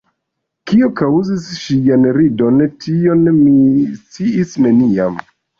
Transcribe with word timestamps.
Kio 0.71 0.87
kaŭzis 1.01 1.43
ŝian 1.65 2.09
ridon, 2.17 2.57
tion 2.87 3.23
mi 3.43 3.55
sciis 4.03 4.59
neniam. 4.65 5.25